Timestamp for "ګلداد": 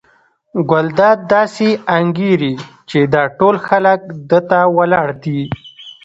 0.71-1.19